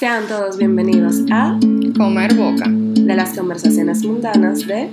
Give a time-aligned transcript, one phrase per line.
[0.00, 1.58] Sean todos bienvenidos a
[1.94, 4.88] Comer Boca de las conversaciones mundanas de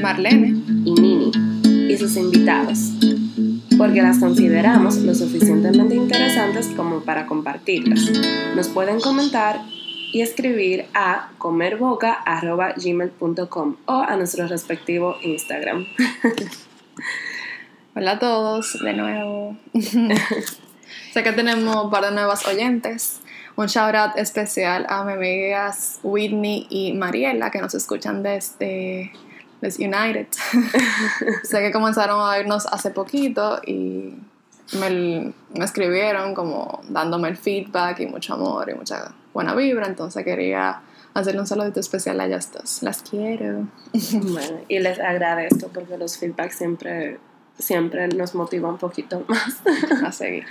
[0.00, 0.50] Marlene
[0.84, 1.32] y Nini
[1.92, 2.92] y sus invitados,
[3.76, 8.08] porque las consideramos lo suficientemente interesantes como para compartirlas.
[8.54, 9.62] Nos pueden comentar
[10.12, 15.88] y escribir a comerboca.gmail.com o a nuestro respectivo Instagram.
[17.96, 19.56] Hola a todos, de nuevo.
[21.12, 23.21] sé que tenemos un par de nuevas oyentes.
[23.56, 29.12] Un shout out especial a mis amigas Whitney y Mariela que nos escuchan desde
[29.60, 30.26] Les United.
[31.44, 34.14] sé que comenzaron a oírnos hace poquito y
[34.78, 39.86] me, me escribieron como dándome el feedback y mucho amor y mucha buena vibra.
[39.86, 40.80] Entonces quería
[41.14, 42.82] hacerle un saludito especial a ellas dos.
[42.82, 43.68] Las quiero.
[44.12, 47.18] Bueno, y les agradezco porque los feedbacks siempre,
[47.58, 49.60] siempre nos motivan un poquito más.
[50.04, 50.46] a seguir.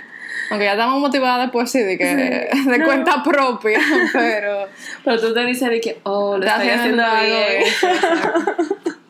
[0.50, 2.04] Aunque ya estamos motivadas por sí, de, que,
[2.66, 2.84] de No.
[2.84, 3.80] cuenta propia,
[4.12, 4.68] pero
[5.04, 7.62] Pero tú te dices de que, oh, lo estoy haciendo algo bien.
[7.62, 8.76] exacto.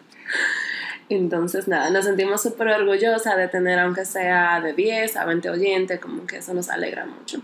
[1.09, 6.01] Entonces, nada, nos sentimos súper orgullosas de tener, aunque sea de 10 a 20 oyentes,
[6.01, 7.39] como que eso nos alegra mucho.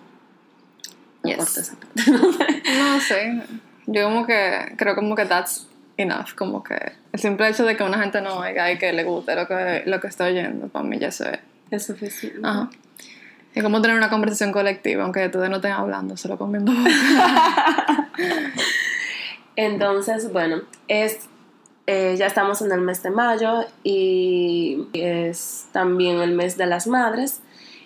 [1.23, 1.73] No Yes.
[1.97, 3.43] No sé.
[3.87, 5.67] Yo como que creo como que that's
[5.99, 6.35] enough.
[6.35, 9.35] Como que el simple hecho de que una gente no oiga y que le guste
[9.35, 11.39] lo que, lo que está oyendo, para mí ya eso es.
[11.71, 12.41] Es suficiente.
[12.43, 12.71] Ajá.
[13.55, 16.73] Es como tener una conversación colectiva, aunque ustedes no estén hablando, solo comiendo.
[19.57, 21.21] Entonces, bueno, es,
[21.87, 26.87] eh, ya estamos en el mes de mayo y es también el mes de las
[26.87, 27.41] madres.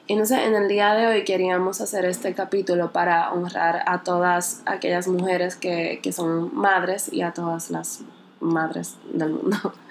[0.07, 4.03] Y no sé, en el día de hoy queríamos hacer este capítulo para honrar a
[4.03, 8.01] todas aquellas mujeres que, que son madres y a todas las
[8.41, 9.57] madres del mundo.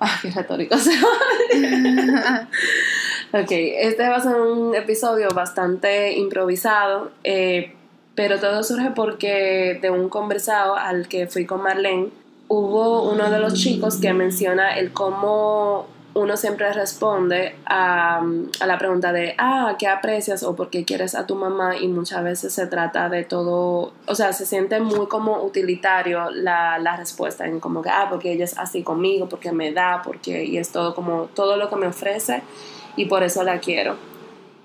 [0.00, 1.08] Ah, qué retórico se va.
[3.30, 7.74] Ok, este va a ser un episodio bastante improvisado, eh,
[8.14, 12.08] pero todo surge porque de un conversado al que fui con Marlene,
[12.48, 18.22] hubo uno de los chicos que menciona el cómo uno siempre responde a,
[18.60, 21.76] a la pregunta de, ah, ¿qué aprecias o por qué quieres a tu mamá?
[21.76, 26.78] Y muchas veces se trata de todo, o sea, se siente muy como utilitario la,
[26.78, 30.44] la respuesta, en como que, ah, porque ella es así conmigo, porque me da, porque,
[30.46, 32.42] y es todo como, todo lo que me ofrece
[32.98, 33.94] y por eso la quiero.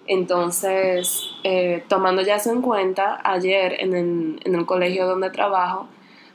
[0.07, 5.87] Entonces, eh, tomando ya eso en cuenta, ayer en el, en el colegio donde trabajo,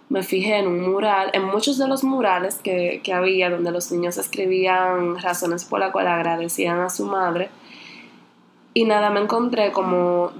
[0.08, 3.90] me fijé en un mural, en muchos de los murales que, que había, donde los
[3.92, 7.50] niños escribían razones por las cuales agradecían a su madre.
[8.72, 10.30] Y nada, me encontré como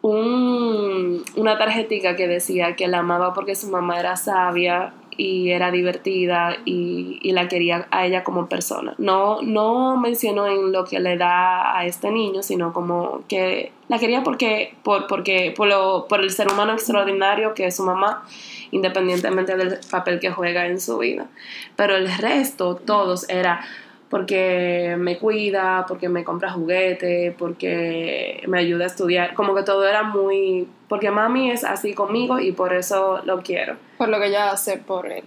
[0.00, 5.72] un, una tarjetita que decía que la amaba porque su mamá era sabia y era
[5.72, 8.94] divertida y, y la quería a ella como persona.
[8.98, 13.98] No, no mencionó en lo que le da a este niño, sino como que la
[13.98, 18.24] quería porque, por, porque, por, lo, por el ser humano extraordinario que es su mamá,
[18.70, 21.26] independientemente del papel que juega en su vida.
[21.74, 23.66] Pero el resto, todos, era
[24.10, 29.86] porque me cuida, porque me compra juguete, porque me ayuda a estudiar, como que todo
[29.86, 33.76] era muy, porque mami es así conmigo y por eso lo quiero.
[33.98, 35.24] por lo que ella hace por él,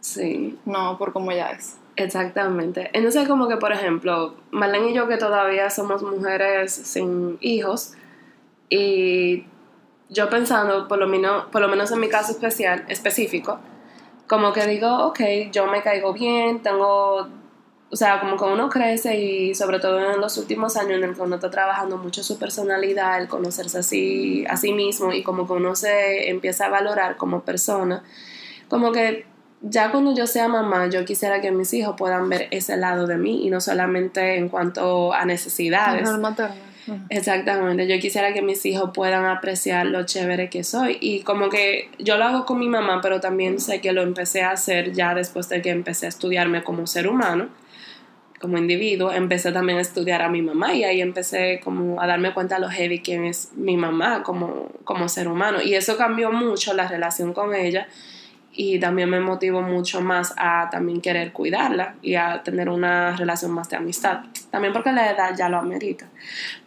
[0.00, 1.78] Sí, no por cómo ella es.
[1.96, 2.90] exactamente.
[2.94, 7.94] Entonces como que, por ejemplo, Marlene y yo que todavía somos mujeres sin hijos
[8.70, 9.44] y
[10.08, 13.58] yo pensando, por lo menos, por lo menos en mi caso especial, específico,
[14.26, 15.20] como que digo, ok,
[15.52, 17.28] yo me caigo bien, tengo,
[17.92, 21.14] o sea, como que uno crece y sobre todo en los últimos años en el
[21.14, 25.46] que uno está trabajando mucho su personalidad, el conocerse así, a sí mismo y como
[25.46, 28.02] que uno se empieza a valorar como persona,
[28.68, 29.26] como que
[29.60, 33.18] ya cuando yo sea mamá, yo quisiera que mis hijos puedan ver ese lado de
[33.18, 36.08] mí y no solamente en cuanto a necesidades.
[37.10, 41.90] Exactamente, yo quisiera que mis hijos puedan apreciar lo chévere que soy y como que
[41.98, 45.14] yo lo hago con mi mamá, pero también sé que lo empecé a hacer ya
[45.14, 47.50] después de que empecé a estudiarme como ser humano,
[48.42, 52.34] como individuo, empecé también a estudiar a mi mamá y ahí empecé como a darme
[52.34, 56.30] cuenta de lo heavy que es mi mamá como, como ser humano y eso cambió
[56.30, 57.88] mucho la relación con ella
[58.54, 63.52] y también me motivó mucho más a también querer cuidarla y a tener una relación
[63.52, 64.20] más de amistad.
[64.50, 66.06] También porque la edad ya lo amerita.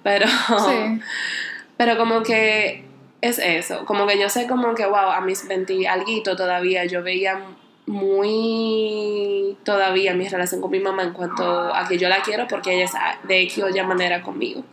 [0.01, 0.99] Pero, Sí.
[1.77, 2.85] pero como que
[3.21, 7.03] es eso, como que yo sé como que, wow, a mis 20 alguito todavía yo
[7.03, 7.39] veía
[7.87, 12.73] muy todavía mi relación con mi mamá en cuanto a que yo la quiero porque
[12.73, 14.63] ella es de X o Y manera conmigo.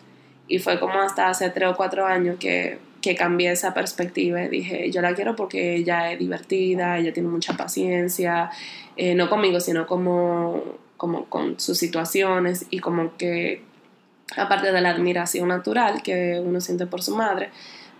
[0.48, 4.48] Y fue como hasta hace 3 o 4 años que, que cambié esa perspectiva y
[4.48, 8.50] dije, yo la quiero porque ella es divertida, ella tiene mucha paciencia,
[8.96, 10.62] eh, no conmigo, sino como,
[10.96, 13.62] como con sus situaciones y como que,
[14.36, 17.50] aparte de la admiración natural que uno siente por su madre,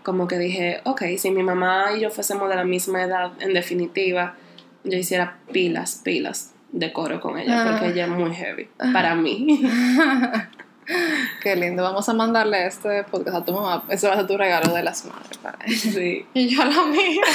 [0.02, 3.54] como que dije, ok, si mi mamá y yo fuésemos de la misma edad, en
[3.54, 4.36] definitiva,
[4.84, 7.90] yo hiciera pilas, pilas de coro con ella, porque Ah.
[7.90, 9.60] ella es muy heavy para mí.
[11.42, 11.82] Qué lindo.
[11.82, 13.84] Vamos a mandarle este podcast a tu mamá.
[13.88, 15.76] Eso va a ser tu regalo de las madres para ella.
[15.76, 16.26] sí.
[16.34, 17.22] Y yo la mía.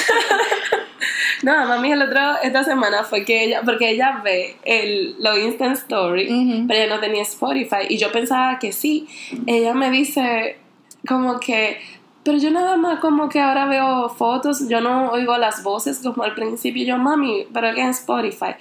[1.44, 5.78] No, mami, el otro, esta semana fue que ella, porque ella ve el, lo Instant
[5.78, 9.08] Story, pero ella no tenía Spotify, y yo pensaba que sí.
[9.46, 10.58] Ella me dice
[11.08, 11.80] como que,
[12.28, 16.24] pero yo nada más como que ahora veo fotos, yo no oigo las voces como
[16.24, 18.54] al principio, yo, mami, pero que en Spotify.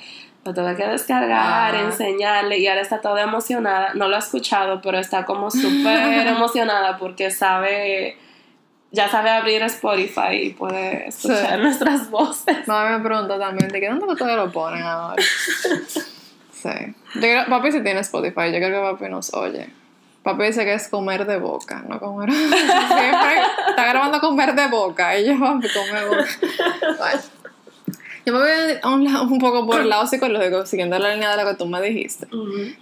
[0.45, 1.81] Lo tuve que descargar, Ah.
[1.81, 3.95] enseñarle, y ahora está toda emocionada.
[3.95, 8.17] No lo ha escuchado, pero está como súper emocionada porque sabe,
[8.93, 11.63] ya sabe abrir Spotify y puede escuchar Sí.
[11.63, 12.69] nuestras voces.
[12.69, 15.21] Mami me pregunta también, ¿de qué dónde ustedes lo ponen ahora?
[16.53, 16.71] Sí.
[17.15, 19.69] Yo creo- papi sí tiene Spotify, yo creo que papi nos oye.
[20.27, 22.33] Papi dice que es comer de boca, no comer.
[22.33, 23.37] Siempre
[23.69, 25.17] está grabando comer de boca.
[25.17, 26.27] Y yo, papi, come boca.
[26.99, 27.21] Bueno.
[28.25, 28.51] Yo me voy
[28.83, 31.81] a un, poco por el lado psicológico, siguiendo la línea de lo que tú me
[31.81, 32.27] dijiste.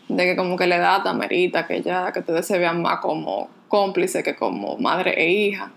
[0.09, 3.51] De que como que la edad amerita que ya, que ustedes se vean más como
[3.69, 5.71] cómplices que como madre e hija.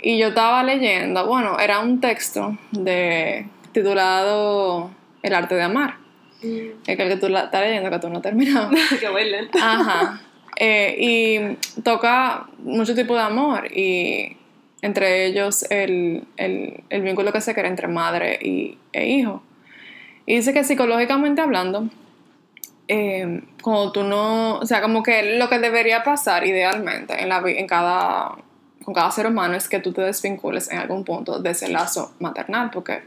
[0.00, 4.90] Y yo estaba leyendo, bueno, era un texto de titulado
[5.22, 5.96] El arte de amar.
[6.42, 6.68] Mm.
[6.86, 8.70] El que tú la- estás leyendo, que tú no has terminado.
[9.00, 9.50] que bailen.
[9.60, 10.22] Ajá.
[10.58, 14.38] Eh, y toca mucho tipo de amor y
[14.80, 19.42] entre ellos el, el, el vínculo que se crea entre madre y, e hijo.
[20.24, 21.88] Y dice que psicológicamente hablando,
[22.88, 27.42] eh, cuando tú no, o sea, como que lo que debería pasar idealmente en, la,
[27.44, 28.36] en cada,
[28.84, 32.14] con cada ser humano es que tú te desvincules en algún punto de ese lazo
[32.18, 33.02] maternal, porque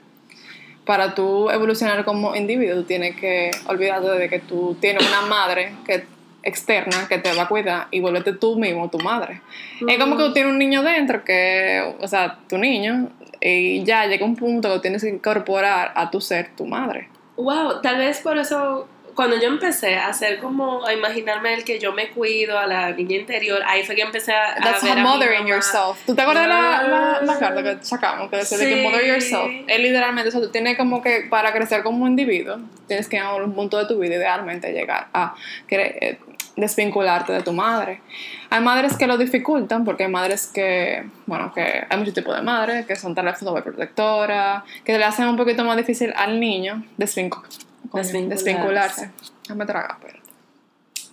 [0.85, 5.73] para tú evolucionar como individuo, tú tienes que olvidarte de que tú tienes una madre
[5.85, 9.41] que externa que te va a cuidar y vuélvete tú mismo tu madre.
[9.87, 13.09] Es como que tú tienes un niño dentro que, o sea, tu niño,
[13.41, 17.09] y ya llega un punto que tienes que incorporar a tu ser tu madre.
[17.37, 18.87] Wow, tal vez por eso
[19.19, 22.91] cuando yo empecé a hacer como a imaginarme el que yo me cuido a la
[22.91, 25.49] niña interior, ahí fue que empecé a, a That's ver a mi mothering mamá.
[25.49, 25.97] yourself.
[26.05, 27.19] ¿Tú te acuerdas de la, la, Ah.
[27.23, 28.29] la carta que sacamos?
[28.29, 28.81] Que decía de que Sí.
[28.81, 29.51] mother yourself.
[29.67, 33.23] Es literalmente, o sea, tú tienes como que para crecer como individuo, tienes que en
[33.23, 35.35] algún punto de tu vida idealmente llegar a
[35.69, 36.17] eh,
[36.55, 38.01] desvincularte de tu madre.
[38.49, 42.41] Hay madres que lo dificultan porque hay madres que, bueno, que hay muchos tipos de
[42.41, 46.83] madres que son tal vez sobreprotectoras, que le hacen un poquito más difícil al niño
[46.97, 47.43] desvincu-
[47.93, 48.29] Desvincularse.
[48.29, 49.11] desvincularse.
[49.43, 50.29] Déjame tragar, espérate.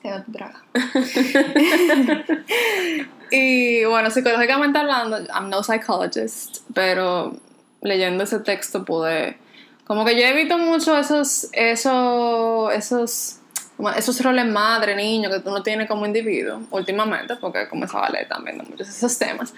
[0.02, 0.62] Quédate traga.
[3.30, 7.36] y bueno, psicológicamente hablando, I'm no psychologist, pero
[7.80, 9.38] leyendo ese texto pude.
[9.86, 11.48] Como que yo evito mucho esos.
[11.52, 12.72] esos.
[12.72, 13.38] esos.
[13.96, 18.28] Esos roles madre, niño que uno tiene como individuo últimamente, porque he comenzado a leer
[18.28, 19.52] también de muchos de esos temas.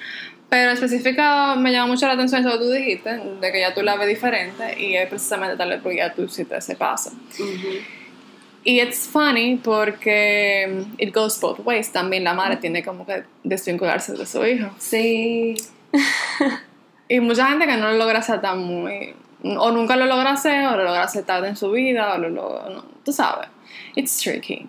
[0.48, 3.10] Pero específica me llama mucho la atención eso que tú dijiste,
[3.40, 6.22] de que ya tú la ves diferente y es precisamente tal vez porque ya tú
[6.22, 7.10] hiciste ese paso.
[7.38, 7.68] Ujú.
[8.64, 11.92] Y it's funny porque it goes both ways.
[11.92, 14.70] También la madre tiene como que desvincularse de su hijo.
[14.78, 15.54] Sí.
[17.08, 19.14] Y mucha gente que no lo logra hacer tan muy...
[19.42, 22.28] O nunca lo logra hacer, o lo logra hacer tarde en su vida, o lo
[22.28, 22.68] logra...
[22.68, 23.48] no, tú sabes.
[23.98, 24.68] It's tricky.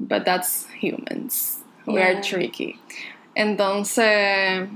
[0.00, 1.58] But that's humans.
[1.86, 2.20] We are Yeah.
[2.20, 2.80] tricky.
[3.36, 4.68] Entonces...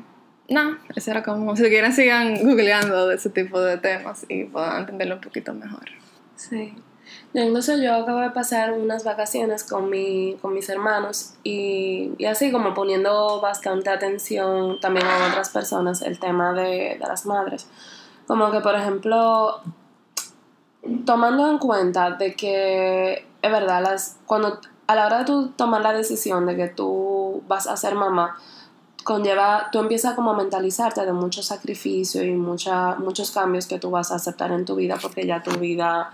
[0.48, 1.56] No, eso era como...
[1.56, 5.86] Si quieren sigan googleando de ese tipo de temas y puedan entenderlo un poquito mejor.
[6.36, 6.74] Sí.
[7.32, 12.26] Yo, incluso yo acabo de pasar unas vacaciones con, mi, con mis hermanos y, y
[12.26, 17.66] así como poniendo bastante atención también a otras personas el tema de, de las madres.
[18.26, 19.62] Como que, por ejemplo,
[21.04, 25.82] tomando en cuenta de que es verdad, las, cuando a la hora de tú tomar
[25.82, 28.38] la decisión de que tú vas a ser mamá,
[29.04, 33.90] conlleva, tú empiezas como a mentalizarte de mucho sacrificio y mucha, muchos cambios que tú
[33.90, 36.12] vas a aceptar en tu vida porque ya tu vida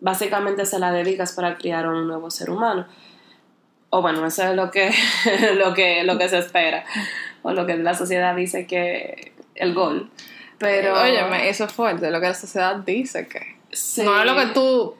[0.00, 2.86] básicamente se la dedicas para criar un nuevo ser humano.
[3.88, 4.90] O bueno, eso es lo que,
[5.56, 6.84] lo que, lo que se espera.
[7.42, 10.10] O lo que la sociedad dice que el gol.
[10.58, 11.00] Pero.
[11.00, 13.56] Óyeme, eso es fuerte, lo que la sociedad dice que...
[13.72, 14.02] sí.
[14.02, 14.94] No es lo que tú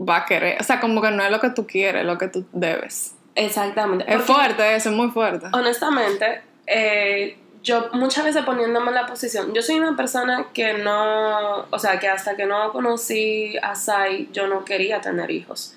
[0.00, 0.56] vas a querer.
[0.60, 3.14] O sea, como que no es lo que tú quieres, lo que tú debes.
[3.34, 4.04] Exactamente.
[4.08, 5.46] Es Porque, fuerte eso, es muy fuerte.
[5.52, 11.66] Honestamente, eh, yo muchas veces poniéndome en la posición, yo soy una persona que no,
[11.70, 15.76] o sea, que hasta que no conocí a Sai, yo no quería tener hijos.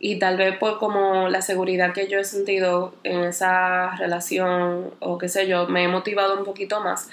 [0.00, 5.18] Y tal vez por como la seguridad que yo he sentido en esa relación o
[5.18, 7.08] qué sé yo, me he motivado un poquito más.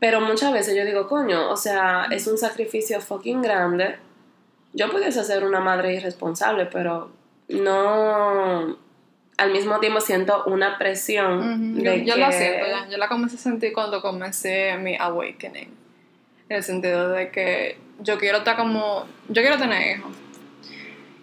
[0.00, 3.96] Pero muchas veces yo digo, coño, o sea, es un sacrificio fucking grande.
[4.76, 7.10] Yo pudiese ser una madre irresponsable, pero
[7.48, 8.76] no.
[9.38, 11.80] al mismo tiempo siento una presión.
[11.80, 12.20] Yo, de yo que...
[12.20, 12.86] la siento, ya.
[12.90, 15.74] Yo la comencé a sentir cuando comencé mi awakening.
[16.50, 19.06] En el sentido de que yo quiero estar como.
[19.28, 20.12] Yo quiero tener hijos.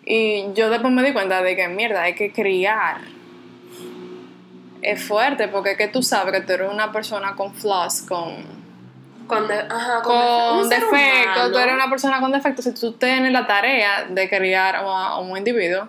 [0.03, 3.01] Y yo después me di cuenta de que, mierda, hay que criar.
[4.81, 8.62] Es fuerte porque es que tú sabes que tú eres una persona con flaws, con
[9.27, 13.47] Con, de- ajá, con, defectos, tú eres una persona con defectos, si tú tienes la
[13.47, 15.87] tarea de criar a un individuo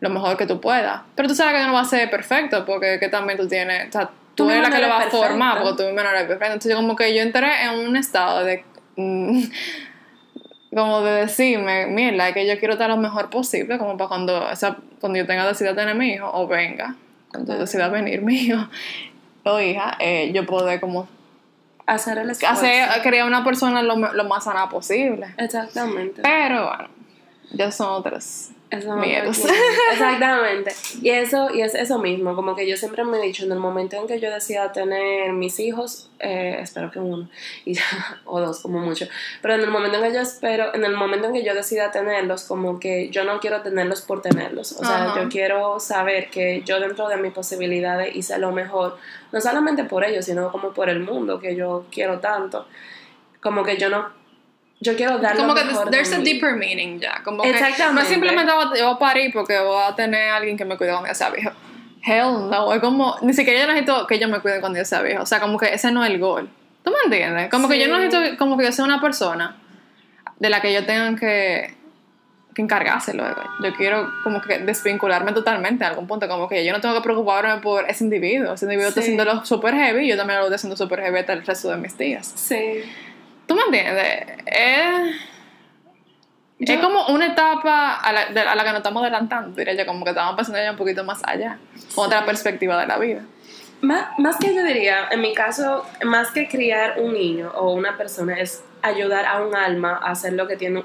[0.00, 1.02] lo mejor que tú puedas.
[1.14, 3.92] Pero tú sabes que no va a ser perfecto, porque que también tú tienes, o
[3.92, 6.22] sea, tú, Tú eres la que lo va a formar, porque tú misma no eres
[6.22, 6.46] perfecta.
[6.54, 8.64] Entonces, como que yo entré en un estado de.
[8.96, 9.42] mm,
[10.74, 14.48] como de decirme, mierda, es que yo quiero estar lo mejor posible, como para cuando,
[14.48, 16.94] o sea, cuando yo tenga decida tener mi hijo, o venga,
[17.30, 18.68] cuando decida venir mi hijo
[19.44, 21.08] o hija, eh, yo poder como
[21.90, 22.54] Hacer el esfuerzo.
[22.54, 25.34] hacer, crear una persona lo, lo más sana posible.
[25.36, 26.22] Exactamente.
[26.22, 26.88] Pero bueno,
[27.52, 29.42] ya son otros Eso miedos.
[29.92, 30.72] Exactamente.
[31.02, 33.58] Y eso, y es eso mismo, como que yo siempre me he dicho, en el
[33.58, 37.28] momento en que yo decida tener mis hijos, eh, espero que uno,
[37.64, 37.82] y ya,
[38.24, 39.06] o dos como mucho,
[39.42, 41.90] pero en el momento en que yo espero, en el momento en que yo decida
[41.90, 44.72] tenerlos, como que yo no quiero tenerlos por tenerlos.
[44.72, 48.96] O sea, yo quiero saber que yo dentro de mis posibilidades hice lo mejor,
[49.32, 52.66] no solamente por ellos, sino como por el mundo que yo quiero tanto.
[53.40, 54.19] Como que yo no,
[54.80, 57.20] yo quiero dar como lo que mejor there's a deeper meaning ya.
[57.22, 58.02] Como que no Exactamente.
[58.02, 61.08] es simplemente voy a, parir porque voy a tener a alguien que me cuide cuando
[61.08, 61.50] yo sea viejo.
[62.02, 65.02] Hell no, es como, ni siquiera yo necesito que yo me cuide cuando yo sea
[65.02, 65.22] viejo.
[65.22, 66.48] O sea, como que ese no es el gol.
[66.82, 67.50] ¿Tú me entiendes?
[67.50, 67.90] Como que yo Sí.
[67.90, 69.56] no necesito como que yo sea una persona
[70.38, 71.74] de la que yo tenga que,
[72.54, 73.42] que encargarse luego.
[73.62, 76.26] Yo quiero como que desvincularme totalmente a algún punto.
[76.26, 78.54] Como que yo no tengo que preocuparme por ese individuo.
[78.54, 79.08] Ese individuo está Sí.
[79.12, 81.98] haciéndolo super heavy yo también lo estoy haciendo super heavy hasta el resto de mis
[81.98, 82.32] días.
[82.34, 82.82] Sí.
[83.50, 84.28] ¿Tú me entiendes?
[84.46, 85.16] Es,
[86.60, 89.74] Yo- es como una etapa a la, de- a la que nos estamos adelantando, diría
[89.74, 91.58] yo, como que estamos pasando ya un poquito más allá,
[91.96, 93.22] con otra perspectiva de la vida.
[93.80, 97.96] Más, más que yo diría, en mi caso, más que criar un niño o una
[97.96, 100.84] persona, es ayudar a un alma a hacer lo que tiene,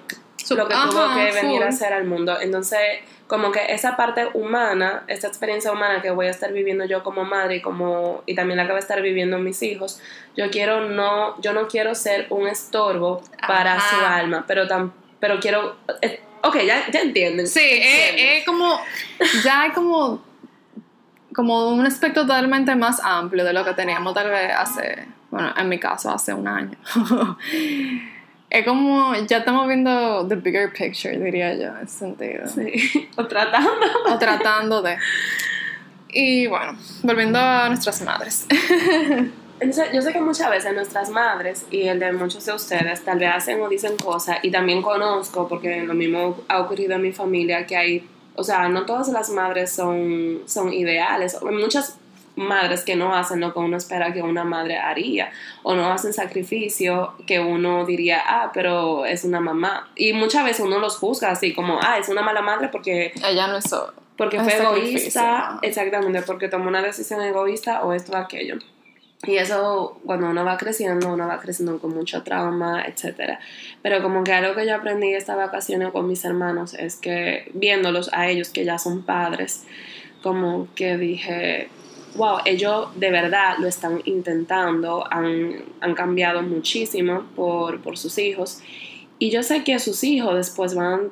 [0.50, 2.42] lo que tuvo Ajá, que venir a hacer al mundo.
[2.42, 2.80] Entonces,
[3.28, 7.24] como que esa parte humana, esa experiencia humana que voy a estar viviendo yo como
[7.24, 10.00] madre y como y también la que va a estar viviendo mis hijos,
[10.38, 13.90] yo quiero no, yo no quiero ser un estorbo para Ajá.
[13.90, 17.48] su alma, pero tam, pero quiero, eh, ok, ya, ya entienden.
[17.48, 18.80] Sí, es como,
[19.44, 20.24] ya hay como,
[21.34, 25.68] como un aspecto totalmente más amplio de lo que teníamos tal vez hace, bueno, en
[25.68, 26.78] mi caso, hace un año.
[28.60, 32.48] es como, ya estamos viendo the bigger picture, diría yo, en ese sentido.
[32.48, 33.70] Sí, o tratando.
[34.10, 34.98] o tratando de.
[36.10, 38.48] Y bueno, volviendo a nuestras madres.
[39.60, 43.20] Entonces, yo sé que muchas veces nuestras madres y el de muchos de ustedes tal
[43.20, 47.12] vez hacen o dicen cosas y también conozco, porque lo mismo ha ocurrido en mi
[47.12, 51.98] familia, que hay, o sea, no todas las madres son, son ideales, muchas
[52.36, 55.32] madres que no hacen lo que uno espera que una madre haría
[55.64, 59.90] o no hacen sacrificio que uno diría, ah, pero es una mamá.
[59.96, 63.48] Y muchas veces uno los juzga así como, ah, es una mala madre porque Ella
[63.48, 68.14] no es so- porque Es fue egoísta, exactamente, porque tomó una decisión egoísta o esto
[68.14, 68.56] o aquello.
[69.24, 73.40] Y eso, cuando uno va creciendo, uno va creciendo con mucho trauma, etcétera.
[73.82, 78.10] Pero como que algo que yo aprendí esta vacaciones con mis hermanos es que viéndolos
[78.14, 79.66] a ellos que ya son padres,
[80.22, 81.70] como que dije,
[82.16, 88.62] wow, ellos de verdad lo están intentando, han, han cambiado muchísimo por, por sus hijos.
[89.20, 91.12] Y yo sé que sus hijos después van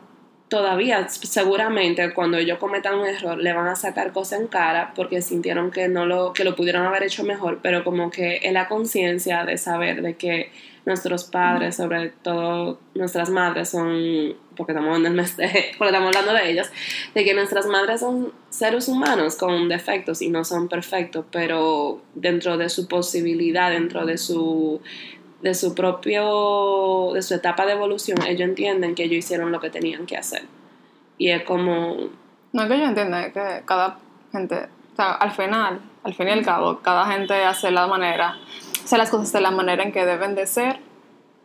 [0.53, 5.23] todavía, seguramente, cuando ellos cometan un error, le van a sacar cosas en cara porque
[5.23, 8.67] sintieron que no lo, que lo pudieron haber hecho mejor, pero como que es la
[8.67, 10.51] conciencia de saber de que
[10.85, 15.47] nuestros padres, sobre todo nuestras madres, son, porque estamos en el mes de,
[15.79, 16.71] porque estamos hablando de ellas,
[17.15, 22.59] de que nuestras madres son seres humanos con defectos y no son perfectos, pero dentro
[22.59, 24.81] de su posibilidad, dentro de su
[25.43, 29.69] de su propio, de su etapa de evolución, ellos entienden que ellos hicieron lo que
[29.69, 30.43] tenían que hacer.
[31.17, 31.97] Y es como,
[32.53, 33.97] No es que yo entienda es que cada
[34.31, 34.55] gente,
[34.93, 38.37] o sea, al final, al fin y al cabo, cada gente hace la manera,
[38.85, 40.79] hace las cosas de la manera en que deben de ser,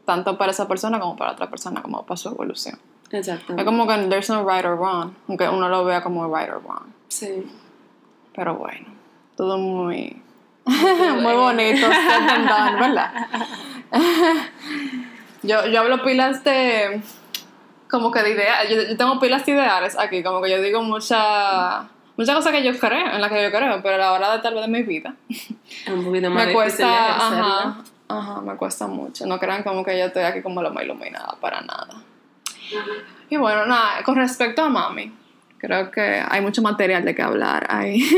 [0.07, 2.79] tanto para esa persona como para otra persona, como para su evolución.
[3.11, 3.57] exacto.
[3.57, 6.63] Es como que there's no right or wrong, aunque uno lo vea como right or
[6.63, 6.93] wrong.
[7.09, 7.45] Sí.
[8.33, 8.87] Pero bueno,
[9.37, 10.23] todo muy,
[10.65, 11.89] muy bonito,
[12.79, 13.13] ¿verdad?
[15.43, 17.01] yo, yo hablo pilas de,
[17.91, 20.83] como que de ideas, yo, yo tengo pilas de ideales aquí, como que yo digo
[20.83, 24.37] muchas muchas cosas que yo creo, en las que yo creo, pero a la hora
[24.37, 27.79] de tal vez de mi vida, Es un poquito más me cuesta, ajá,
[28.09, 29.25] ajá, me cuesta mucho.
[29.27, 32.03] No crean como que yo estoy aquí como la más iluminada, para nada.
[33.31, 35.13] Y bueno, nada, con respecto a mami,
[35.59, 38.01] Creo que hay mucho material de que hablar ahí.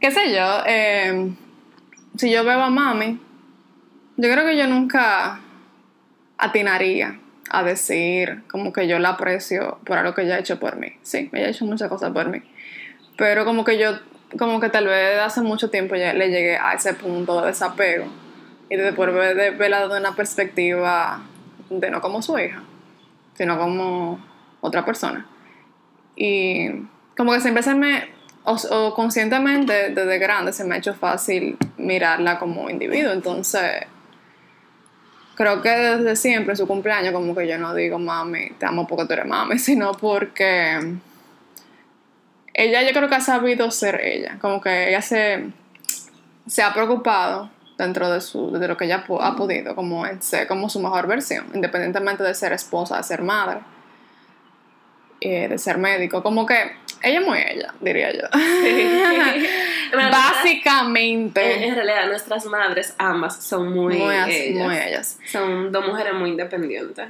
[0.00, 0.62] ¿Qué sé yo?
[0.66, 1.32] Eh,
[2.16, 3.20] si yo veo a mami,
[4.18, 5.38] yo creo que yo nunca
[6.38, 7.20] atinaría
[7.50, 10.88] a decir como que yo la aprecio por algo que ella ha hecho por mí.
[11.02, 12.42] Sí, ella ha hecho muchas cosas por mí.
[13.16, 13.98] Pero como que yo,
[14.36, 18.06] como que tal vez hace mucho tiempo ya le llegué a ese punto de desapego
[18.68, 21.22] y de poder de verla de una perspectiva
[21.70, 22.64] de no como su hija,
[23.34, 24.18] sino como
[24.60, 25.26] otra persona.
[26.16, 26.70] Y
[27.16, 28.08] como que siempre se me,
[28.42, 33.12] o, conscientemente desde grande se me ha hecho fácil mirarla como individuo.
[33.12, 33.86] Entonces,
[35.38, 39.06] creo que desde siempre su cumpleaños como que yo no digo mami, te amo porque
[39.06, 40.96] tú eres mami, sino porque
[42.52, 45.46] ella yo creo que ha sabido ser ella, como que ella se,
[46.48, 50.68] se ha preocupado dentro de, su, de lo que ella ha podido, como ser como
[50.68, 53.60] su mejor versión, independientemente de ser esposa, de ser madre,
[55.20, 56.54] eh, de ser médico, como que
[57.02, 58.24] ella es muy ella, diría yo.
[59.92, 61.66] Básicamente.
[61.66, 65.18] En, realidad, nuestras madres, ambas, son muy, ellas.
[65.26, 67.08] Son dos mujeres muy independientes.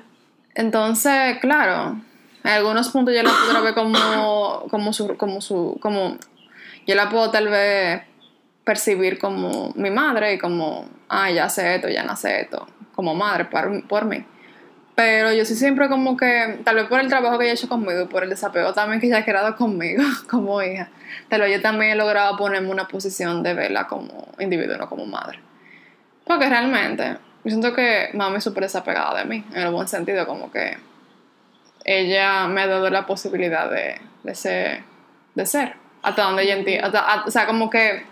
[0.55, 2.01] Entonces, claro,
[2.45, 6.19] en algunos puntos yo la puedo ver como, como su, como su, como,
[6.87, 8.03] yo la puedo tal vez
[8.65, 13.15] percibir como mi madre y como, ah, ya sé esto, ya no sé esto, como
[13.15, 14.25] madre por, por mí.
[14.99, 17.69] Pero yo sí siempre como que, tal vez por el trabajo que ella ha hecho
[17.69, 20.91] conmigo y por el desapego también que ella ha creado conmigo como hija,
[21.29, 25.07] tal vez yo también he logrado ponerme una posición de verla como individuo, no como
[25.07, 25.39] madre.
[26.25, 30.27] Porque realmente, yo siento que mami es súper desapegada de mí, en el buen sentido,
[30.27, 30.77] como que
[31.85, 34.83] ella me ha dado la posibilidad de, de ser,
[35.37, 36.91] de ser, hasta donde ella entiende,
[37.25, 38.05] o sea, como que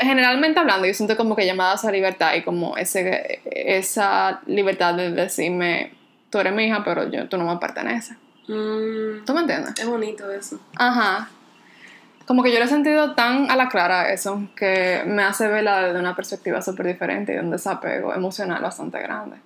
[0.00, 5.10] generalmente hablando, yo siento como que da esa libertad y como ese, esa libertad de
[5.10, 5.92] decirme,
[6.30, 8.16] tú eres mi hija, pero yo, tú no me perteneces.
[8.48, 9.24] Mm.
[9.24, 9.74] ¿Tú me entiendes?
[9.78, 10.58] Es bonito eso.
[10.76, 11.28] Ajá.
[12.26, 15.82] Como que yo lo he sentido tan a la clara eso, que me hace verla
[15.82, 19.36] desde una perspectiva súper diferente y de un desapego emocional bastante grande.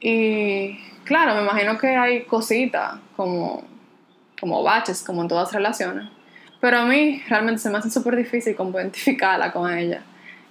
[0.00, 3.62] Y claro, me imagino que hay cositas como,
[4.40, 6.08] como baches, como en todas relaciones
[6.60, 10.02] pero a mí realmente se me hace súper difícil como identificarla con ella.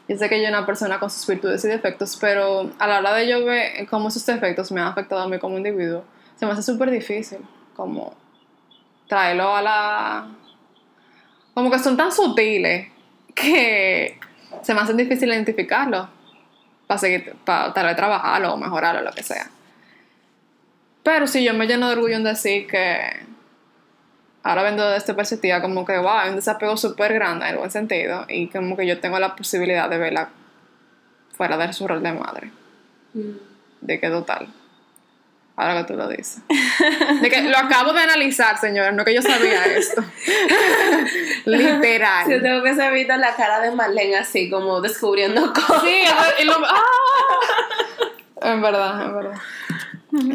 [0.07, 2.99] Yo sé que ella es una persona con sus virtudes y defectos, pero a la
[2.99, 6.03] hora de yo ver cómo esos defectos me han afectado a mí como individuo,
[6.35, 7.39] se me hace súper difícil
[7.75, 8.15] como
[9.07, 10.27] traerlo a la...
[11.53, 12.87] Como que son tan sutiles
[13.35, 14.19] que
[14.63, 16.09] se me hace difícil identificarlo
[16.87, 19.49] para seguir, para tal vez trabajarlo o mejorarlo, lo que sea.
[21.03, 23.27] Pero si yo me lleno de orgullo en decir que
[24.43, 27.71] ahora viendo de esta perspectiva, como que, wow, hay un desapego súper grande en buen
[27.71, 30.29] sentido y como que yo tengo la posibilidad de verla
[31.35, 32.51] fuera de su rol de madre.
[33.13, 33.31] Mm.
[33.81, 34.47] De que total.
[35.55, 36.41] Ahora que tú lo dices.
[37.21, 40.01] De que lo acabo de analizar, señora, no que yo sabía esto.
[41.45, 42.27] Literal.
[42.27, 45.81] Si tengo que visto la cara de Marlene así, como descubriendo cosas.
[45.83, 46.03] Sí,
[46.39, 46.83] y lo, ¡ah!
[48.41, 49.41] En verdad, en verdad.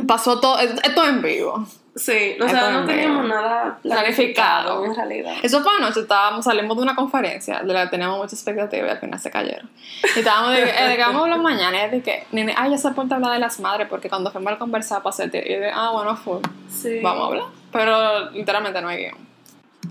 [0.06, 1.66] Pasó todo, esto en vivo.
[1.96, 5.34] Sí, o sea, no teníamos nada planificado, en realidad.
[5.42, 8.90] Eso fue anoche, estábamos, salimos de una conferencia de la que teníamos mucha expectativa y
[8.90, 9.70] al final se cayeron.
[10.16, 13.32] Y estábamos de, a hablar mañana y de que, nene, ay, ya se puede hablar
[13.32, 16.98] de las madres porque cuando fuimos a conversar pasé y de, ah, bueno, fue, sí.
[17.00, 17.44] vamos a hablar.
[17.70, 19.18] Pero literalmente no hay guion.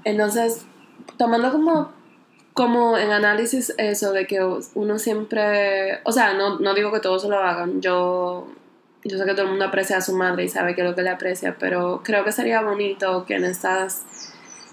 [0.04, 0.66] Entonces,
[1.18, 1.94] tomando como,
[2.54, 7.24] como en análisis eso de que uno siempre, o sea, no, no digo que todos
[7.24, 8.48] lo hagan, yo
[9.06, 10.96] yo sé que todo el mundo aprecia a su madre y sabe que es lo
[10.96, 14.06] que le aprecia, pero creo que sería bonito que en estas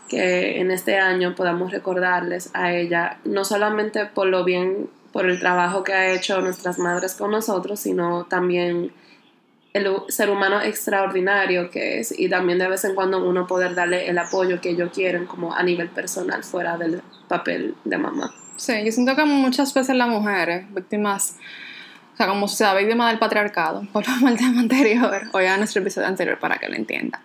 [0.09, 5.39] que en este año podamos recordarles a ella, no solamente por lo bien, por el
[5.39, 8.93] trabajo que ha hecho nuestras madres con nosotros, sino también
[9.73, 14.09] el ser humano extraordinario que es y también de vez en cuando uno poder darle
[14.09, 18.35] el apoyo que ellos quieren como a nivel personal fuera del papel de mamá.
[18.57, 21.37] Sí, yo siento que muchas veces las mujeres víctimas
[22.21, 26.39] sea, como sociedad víctima del patriarcado, por el tema anterior, o ya nuestro episodio anterior
[26.39, 27.23] para que lo entienda.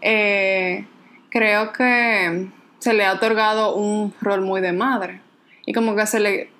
[0.00, 0.86] Eh,
[1.28, 5.20] creo que se le ha otorgado un rol muy de madre.
[5.66, 6.50] Y como que se le...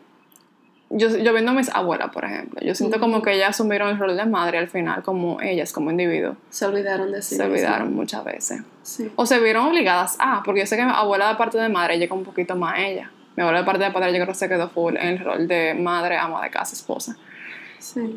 [0.90, 3.98] Yo, yo viendo a mis abuelas, por ejemplo, yo siento como que ellas asumieron el
[3.98, 6.36] rol de madre al final, como ellas, como individuos.
[6.50, 7.36] Se olvidaron de sí.
[7.36, 8.60] Se olvidaron muchas veces.
[8.82, 9.10] Sí.
[9.16, 11.98] O se vieron obligadas a, porque yo sé que mi abuela de parte de madre
[11.98, 13.10] llega un poquito más a ella.
[13.34, 15.48] Mi abuela de parte de padre yo creo que se quedó full en el rol
[15.48, 17.16] de madre, ama de casa, esposa.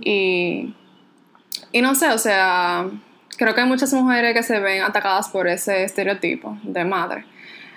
[0.01, 0.73] Y,
[1.71, 2.89] y no sé, o sea,
[3.37, 7.25] creo que hay muchas mujeres que se ven atacadas por ese estereotipo de madre.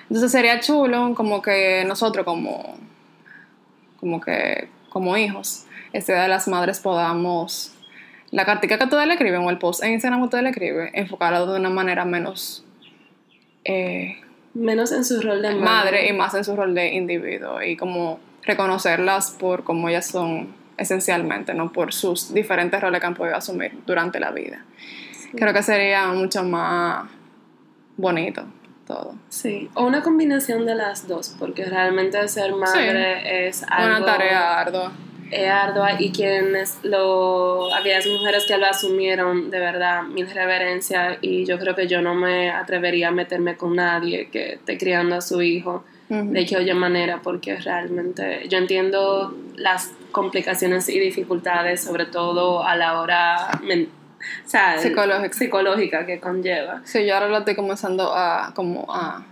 [0.02, 2.76] Entonces sería chulo como que nosotros como,
[4.00, 7.74] como que como hijos, este de las madres podamos
[8.30, 10.90] la cartica que ustedes le escriben o el post en Instagram que ustedes le escriben,
[10.92, 12.64] enfocarlo de una manera menos
[13.64, 14.18] eh,
[14.54, 15.64] Menos en su rol de madre.
[15.64, 20.48] madre y más en su rol de individuo y como reconocerlas por como ellas son
[20.78, 24.64] esencialmente, no por sus diferentes roles que han podido asumir durante la vida.
[25.34, 27.10] Creo que sería mucho más
[27.96, 28.44] bonito
[28.86, 29.14] todo.
[29.28, 33.96] Sí, o una combinación de las dos, porque realmente ser madre es algo...
[33.96, 34.92] Una tarea ardua.
[35.30, 37.74] Es ardua y quienes lo...
[37.74, 42.14] Aquellas mujeres que lo asumieron, de verdad, mil reverencias y yo creo que yo no
[42.14, 46.72] me atrevería a meterme con nadie que esté criando a su hijo De que oye
[46.72, 54.48] manera, porque realmente yo entiendo las complicaciones y dificultades, sobre todo a la hora o
[54.48, 55.32] sea, Psicológica.
[55.34, 56.80] psicológica que conlleva.
[56.84, 59.24] Sí, yo ahora lo estoy comenzando a como a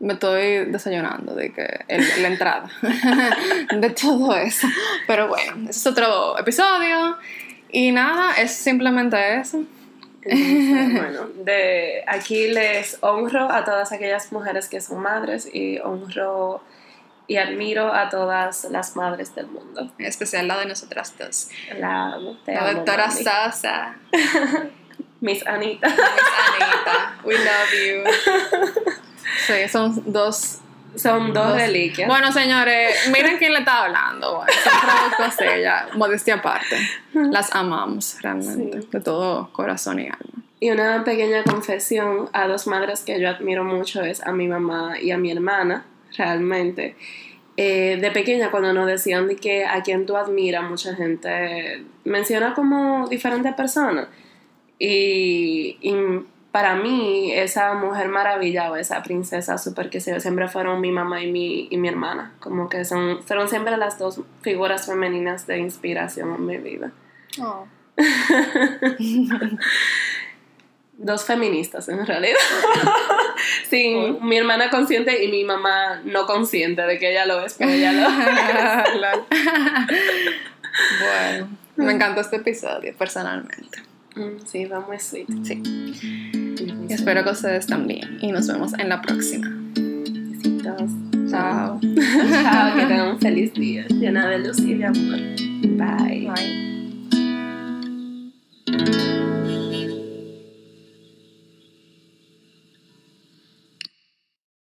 [0.00, 2.70] me estoy desayunando de que el- la entrada
[3.78, 4.66] de todo eso.
[5.06, 7.16] Pero bueno, ese es otro episodio.
[7.70, 9.62] Y nada, es simplemente eso.
[10.24, 16.62] Entonces, bueno, de aquí les honro a todas aquellas mujeres que son madres y honro
[17.26, 19.92] y admiro a todas las madres del mundo.
[19.98, 21.48] En especial la de nosotras dos.
[21.78, 22.18] La
[22.72, 23.22] doctora mami.
[23.22, 23.96] Sasa.
[25.20, 25.88] Miss Anita.
[25.88, 27.20] Miss Anita.
[27.24, 29.00] We love you.
[29.46, 30.58] Sí, son dos.
[30.96, 32.08] Son dos, dos- reliquias.
[32.08, 34.36] Bueno, señores, miren quién le está hablando.
[34.38, 36.76] Bueno, son productos ella, modestia aparte.
[37.12, 38.88] Las amamos realmente, Sí.
[38.90, 40.42] de todo corazón y alma.
[40.58, 45.00] Y una pequeña confesión a dos madres que yo admiro mucho es a mi mamá
[45.00, 45.86] y a mi hermana,
[46.18, 46.96] realmente.
[47.56, 52.54] Eh, de pequeña, cuando nos decían de que a quien tú admiras, mucha gente menciona
[52.54, 54.06] como diferentes personas.
[54.78, 55.94] Y, y
[56.52, 61.22] para mí, esa mujer maravilla o esa princesa súper que se- siempre fueron mi mamá
[61.22, 62.32] y mi, y mi hermana.
[62.40, 66.90] Como que son, fueron siempre las dos figuras femeninas de inspiración en mi vida.
[71.02, 72.36] Dos feministas en realidad.
[73.70, 77.70] sí, mi hermana consciente y mi mamá no consciente de que ella lo es, pero
[77.70, 78.00] ella lo
[79.00, 79.24] Lol.
[81.00, 83.78] bueno, me encantó este episodio personalmente.
[84.14, 85.26] Mm, Sí, va muy sweet.
[85.42, 86.29] Sí.
[86.94, 88.18] Espero que ustedes también.
[88.20, 89.48] Y nos vemos en la próxima.
[89.74, 90.90] Besitos.
[91.30, 91.80] Chao.
[91.80, 93.86] Chao, que tengan un feliz día.
[93.88, 95.18] Llena de luz y de amor.
[95.76, 96.30] Bye.
[98.66, 99.09] Bye.